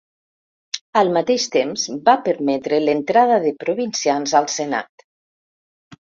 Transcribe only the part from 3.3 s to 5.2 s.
de provincians al senat.